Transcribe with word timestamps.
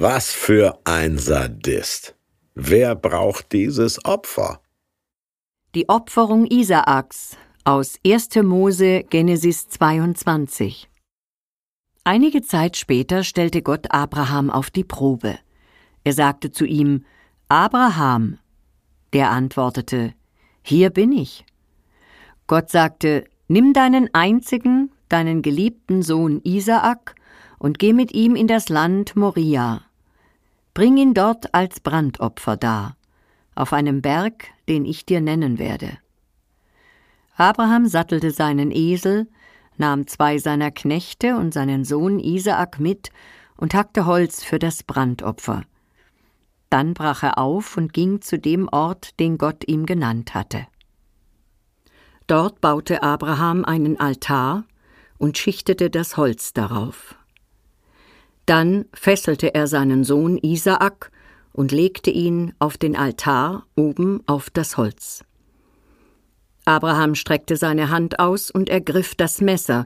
Was 0.00 0.30
für 0.30 0.78
ein 0.84 1.18
Sadist. 1.18 2.14
Wer 2.54 2.94
braucht 2.94 3.50
dieses 3.50 4.04
Opfer? 4.04 4.60
Die 5.74 5.88
Opferung 5.88 6.46
Isaaks 6.46 7.36
aus 7.64 7.98
1. 8.06 8.36
Mose 8.44 9.02
Genesis 9.10 9.66
22. 9.66 10.88
Einige 12.04 12.42
Zeit 12.42 12.76
später 12.76 13.24
stellte 13.24 13.60
Gott 13.60 13.90
Abraham 13.90 14.50
auf 14.50 14.70
die 14.70 14.84
Probe. 14.84 15.36
Er 16.04 16.12
sagte 16.12 16.52
zu 16.52 16.64
ihm, 16.64 17.04
Abraham. 17.48 18.38
Der 19.12 19.32
antwortete, 19.32 20.14
Hier 20.62 20.90
bin 20.90 21.10
ich. 21.10 21.44
Gott 22.46 22.70
sagte, 22.70 23.24
Nimm 23.48 23.72
deinen 23.72 24.14
einzigen, 24.14 24.92
deinen 25.08 25.42
geliebten 25.42 26.04
Sohn 26.04 26.40
Isaak 26.44 27.16
und 27.58 27.80
geh 27.80 27.92
mit 27.92 28.14
ihm 28.14 28.36
in 28.36 28.46
das 28.46 28.68
Land 28.68 29.16
Moria. 29.16 29.87
Bring 30.78 30.96
ihn 30.96 31.12
dort 31.12 31.54
als 31.54 31.80
Brandopfer 31.80 32.56
dar, 32.56 32.96
auf 33.56 33.72
einem 33.72 34.00
Berg, 34.00 34.44
den 34.68 34.84
ich 34.84 35.04
dir 35.04 35.20
nennen 35.20 35.58
werde. 35.58 35.98
Abraham 37.34 37.88
sattelte 37.88 38.30
seinen 38.30 38.70
Esel, 38.70 39.26
nahm 39.76 40.06
zwei 40.06 40.38
seiner 40.38 40.70
Knechte 40.70 41.34
und 41.34 41.52
seinen 41.52 41.84
Sohn 41.84 42.20
Isaak 42.20 42.78
mit 42.78 43.10
und 43.56 43.74
hackte 43.74 44.06
Holz 44.06 44.44
für 44.44 44.60
das 44.60 44.84
Brandopfer. 44.84 45.64
Dann 46.70 46.94
brach 46.94 47.24
er 47.24 47.38
auf 47.38 47.76
und 47.76 47.92
ging 47.92 48.20
zu 48.20 48.38
dem 48.38 48.68
Ort, 48.68 49.18
den 49.18 49.36
Gott 49.36 49.66
ihm 49.66 49.84
genannt 49.84 50.34
hatte. 50.34 50.68
Dort 52.28 52.60
baute 52.60 53.02
Abraham 53.02 53.64
einen 53.64 53.98
Altar 53.98 54.62
und 55.18 55.38
schichtete 55.38 55.90
das 55.90 56.16
Holz 56.16 56.52
darauf. 56.52 57.17
Dann 58.48 58.86
fesselte 58.94 59.54
er 59.54 59.66
seinen 59.66 60.04
Sohn 60.04 60.38
Isaak 60.38 61.12
und 61.52 61.70
legte 61.70 62.10
ihn 62.10 62.54
auf 62.58 62.78
den 62.78 62.96
Altar 62.96 63.66
oben 63.76 64.22
auf 64.24 64.48
das 64.48 64.78
Holz. 64.78 65.22
Abraham 66.64 67.14
streckte 67.14 67.56
seine 67.56 67.90
Hand 67.90 68.18
aus 68.18 68.50
und 68.50 68.70
ergriff 68.70 69.14
das 69.14 69.42
Messer, 69.42 69.84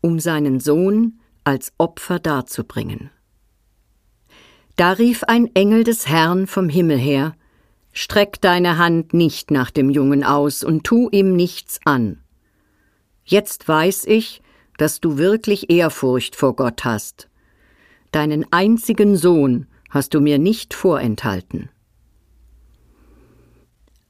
um 0.00 0.20
seinen 0.20 0.60
Sohn 0.60 1.18
als 1.42 1.72
Opfer 1.76 2.20
darzubringen. 2.20 3.10
Da 4.76 4.92
rief 4.92 5.24
ein 5.24 5.52
Engel 5.56 5.82
des 5.82 6.08
Herrn 6.08 6.46
vom 6.46 6.68
Himmel 6.68 6.98
her 6.98 7.34
Streck 7.92 8.40
deine 8.40 8.78
Hand 8.78 9.12
nicht 9.12 9.50
nach 9.50 9.72
dem 9.72 9.90
Jungen 9.90 10.22
aus 10.22 10.62
und 10.62 10.84
tu 10.84 11.08
ihm 11.10 11.34
nichts 11.34 11.80
an. 11.84 12.22
Jetzt 13.24 13.66
weiß 13.66 14.04
ich, 14.04 14.40
dass 14.76 15.00
du 15.00 15.18
wirklich 15.18 15.68
Ehrfurcht 15.68 16.36
vor 16.36 16.54
Gott 16.54 16.84
hast. 16.84 17.28
Deinen 18.12 18.46
einzigen 18.50 19.16
Sohn 19.16 19.66
hast 19.90 20.14
du 20.14 20.20
mir 20.20 20.38
nicht 20.38 20.74
vorenthalten. 20.74 21.70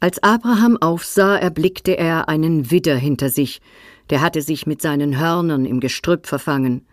Als 0.01 0.23
Abraham 0.23 0.77
aufsah, 0.81 1.37
erblickte 1.37 1.97
er 1.99 2.29
einen 2.29 2.71
Widder 2.71 2.97
hinter 2.97 3.31
sich, 3.31 3.61
der 4.11 4.21
hatte 4.21 4.43
sich 4.43 4.67
mit 4.67 4.81
seinen 4.81 5.19
Hörnern 5.19 5.67
im 5.67 5.81
Gestrüpp 5.81 6.27
verfangen. 6.27 6.87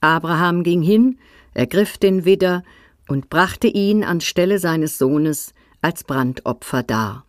Abraham 0.00 0.64
ging 0.64 0.82
hin, 0.82 1.18
ergriff 1.54 1.98
den 1.98 2.24
Widder 2.24 2.64
und 3.08 3.30
brachte 3.30 3.68
ihn 3.68 4.02
anstelle 4.02 4.58
seines 4.58 4.98
Sohnes 4.98 5.54
als 5.80 6.02
Brandopfer 6.04 6.82
dar. 6.82 7.24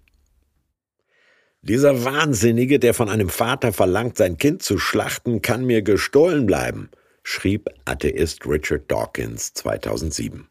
Dieser 1.61 2.03
Wahnsinnige, 2.03 2.79
der 2.79 2.93
von 2.93 3.09
einem 3.09 3.29
Vater 3.29 3.73
verlangt, 3.73 4.17
sein 4.17 4.37
Kind 4.37 4.63
zu 4.63 4.79
schlachten, 4.79 5.41
kann 5.41 5.65
mir 5.65 5.81
gestohlen 5.81 6.45
bleiben, 6.45 6.89
schrieb 7.27 7.69
Atheist 7.83 8.47
Richard 8.47 8.89
Dawkins 8.89 9.53
2007. 9.53 10.47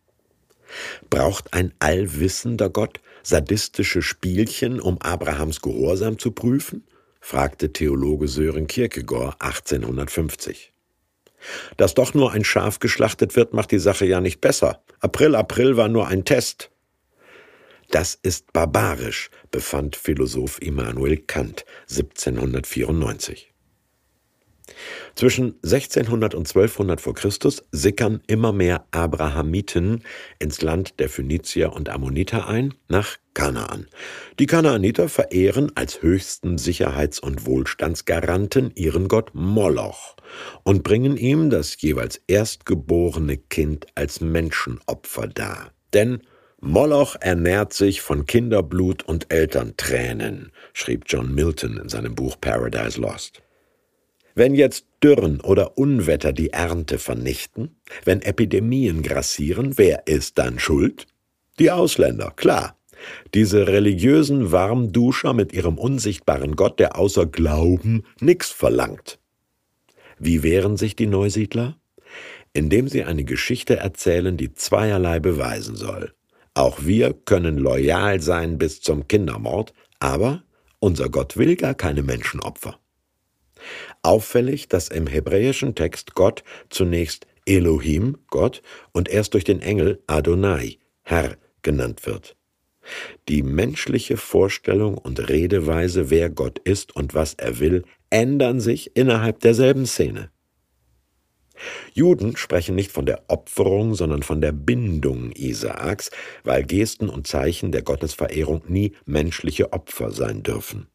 Braucht 1.09 1.55
ein 1.55 1.73
allwissender 1.79 2.69
Gott 2.69 3.01
sadistische 3.23 4.03
Spielchen, 4.03 4.79
um 4.79 5.01
Abrahams 5.01 5.63
Gehorsam 5.63 6.19
zu 6.19 6.33
prüfen? 6.33 6.85
fragte 7.19 7.73
Theologe 7.73 8.29
Sören 8.29 8.67
Kierkegaard 8.67 9.41
1850. 9.41 10.75
Dass 11.79 11.95
doch 11.95 12.13
nur 12.13 12.33
ein 12.33 12.45
Schaf 12.45 12.79
geschlachtet 12.79 13.37
wird, 13.37 13.55
macht 13.55 13.71
die 13.71 13.79
Sache 13.79 14.05
ja 14.05 14.21
nicht 14.21 14.43
besser. 14.43 14.83
April, 15.01 15.35
April 15.35 15.79
war 15.79 15.89
nur 15.89 16.09
ein 16.09 16.27
Test. 16.27 16.71
Das 17.91 18.19
ist 18.21 18.53
barbarisch, 18.53 19.31
befand 19.51 19.97
Philosoph 19.97 20.61
Immanuel 20.61 21.17
Kant 21.17 21.65
1794. 21.89 23.56
Zwischen 25.15 25.55
1600 25.63 26.35
und 26.35 26.47
1200 26.49 27.01
vor 27.01 27.15
Christus 27.15 27.65
sickern 27.73 28.21
immer 28.27 28.53
mehr 28.53 28.87
Abrahamiten 28.91 30.03
ins 30.39 30.61
Land 30.61 30.99
der 30.99 31.09
Phönizier 31.09 31.73
und 31.73 31.89
Ammoniter 31.89 32.49
ein, 32.49 32.75
nach 32.89 33.17
Kanaan. 33.33 33.87
Die 34.39 34.47
Kanaaniter 34.47 35.09
verehren 35.09 35.73
als 35.75 36.03
höchsten 36.03 36.59
Sicherheits- 36.59 37.21
und 37.21 37.47
Wohlstandsgaranten 37.47 38.73
ihren 38.75 39.09
Gott 39.09 39.31
Moloch 39.35 40.17
und 40.65 40.83
bringen 40.83 41.17
ihm 41.17 41.51
das 41.51 41.81
jeweils 41.81 42.21
erstgeborene 42.27 43.37
Kind 43.37 43.87
als 43.95 44.21
Menschenopfer 44.21 45.29
dar. 45.29 45.73
Denn 45.93 46.23
Moloch 46.61 47.17
ernährt 47.21 47.75
sich 47.75 48.01
von 48.01 48.27
Kinderblut 48.27 49.03
und 49.03 49.33
Elterntränen, 49.33 50.53
schrieb 50.73 51.05
John 51.07 51.35
Milton 51.35 51.77
in 51.77 51.89
seinem 51.89 52.15
Buch 52.15 52.41
Paradise 52.41 53.01
Lost. 53.01 53.43
Wenn 54.39 54.55
jetzt 54.55 54.85
Dürren 55.03 55.41
oder 55.41 55.79
Unwetter 55.79 56.35
die 56.35 56.51
Ernte 56.51 56.99
vernichten, 56.99 57.75
wenn 58.05 58.21
Epidemien 58.21 59.03
grassieren, 59.03 59.79
wer 59.79 60.07
ist 60.07 60.37
dann 60.37 60.59
schuld? 60.59 61.07
Die 61.59 61.71
Ausländer, 61.71 62.33
klar. 62.37 62.77
Diese 63.33 63.67
religiösen 63.67 64.53
Warmduscher 64.53 65.33
mit 65.33 65.55
ihrem 65.55 65.79
unsichtbaren 65.79 66.55
Gott, 66.55 66.79
der 66.79 66.99
außer 66.99 67.25
Glauben 67.25 68.05
nichts 68.21 68.51
verlangt. 68.51 69.19
Wie 70.19 70.43
wehren 70.43 70.77
sich 70.77 70.97
die 70.97 71.07
Neusiedler? 71.07 71.79
Indem 72.53 72.89
sie 72.89 73.05
eine 73.05 73.25
Geschichte 73.25 73.77
erzählen, 73.77 74.37
die 74.37 74.53
zweierlei 74.53 75.19
beweisen 75.19 75.77
soll. 75.77 76.13
Auch 76.53 76.85
wir 76.85 77.15
können 77.15 77.57
loyal 77.57 78.21
sein 78.21 78.59
bis 78.59 78.83
zum 78.83 79.09
Kindermord, 79.09 79.73
aber 79.99 80.43
unser 80.79 81.09
Gott 81.09 81.39
will 81.39 81.57
gar 81.57 81.75
keine 81.75 82.03
Menschenopfer. 82.03 82.79
Auffällig, 84.03 84.69
dass 84.69 84.89
im 84.89 85.07
hebräischen 85.07 85.75
Text 85.75 86.15
Gott 86.15 86.45
zunächst 86.71 87.27
Elohim, 87.47 88.19
Gott, 88.29 88.63
und 88.93 89.09
erst 89.09 89.35
durch 89.35 89.45
den 89.45 89.61
Engel 89.61 90.03
Adonai, 90.07 90.79
Herr, 91.03 91.37
genannt 91.63 92.07
wird. 92.07 92.37
Die 93.29 93.43
menschliche 93.43 94.17
Vorstellung 94.17 94.97
und 94.97 95.29
Redeweise, 95.29 96.11
wer 96.11 96.31
Gott 96.31 96.59
ist 96.61 96.95
und 96.95 97.15
was 97.15 97.35
er 97.35 97.59
will, 97.59 97.85
ändern 98.11 98.61
sich 98.61 98.97
innerhalb 98.97 99.41
derselben 99.41 99.87
Szene. 99.87 100.31
Juden 101.95 102.37
sprechen 102.37 102.75
nicht 102.75 102.93
von 102.93 103.07
der 103.07 103.25
Opferung, 103.29 103.95
sondern 103.95 104.23
von 104.23 104.41
der 104.41 104.53
Bindung 104.53 105.33
Isaaks, 105.33 106.11
weil 106.45 106.65
Gesten 106.65 107.09
und 107.09 107.27
Zeichen 107.27 107.73
der 107.73 107.83
Gottesverehrung 107.83 108.63
nie 108.69 108.93
menschliche 109.07 109.73
Opfer 109.73 110.11
sein 110.11 110.43
dürfen. 110.43 110.89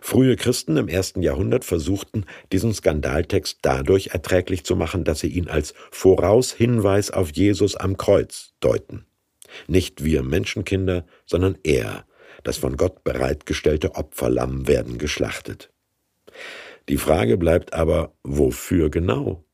Frühe 0.00 0.36
Christen 0.36 0.76
im 0.76 0.88
ersten 0.88 1.22
Jahrhundert 1.22 1.64
versuchten, 1.64 2.24
diesen 2.52 2.74
Skandaltext 2.74 3.58
dadurch 3.62 4.08
erträglich 4.08 4.64
zu 4.64 4.76
machen, 4.76 5.04
dass 5.04 5.20
sie 5.20 5.28
ihn 5.28 5.48
als 5.48 5.74
Voraushinweis 5.90 7.10
auf 7.10 7.32
Jesus 7.32 7.76
am 7.76 7.96
Kreuz 7.96 8.52
deuten. 8.60 9.06
Nicht 9.66 10.04
wir 10.04 10.22
Menschenkinder, 10.22 11.04
sondern 11.26 11.58
er, 11.62 12.04
das 12.44 12.56
von 12.56 12.76
Gott 12.76 13.04
bereitgestellte 13.04 13.94
Opferlamm, 13.94 14.66
werden 14.68 14.98
geschlachtet. 14.98 15.70
Die 16.88 16.96
Frage 16.96 17.36
bleibt 17.36 17.72
aber, 17.72 18.14
wofür 18.22 18.90
genau? 18.90 19.44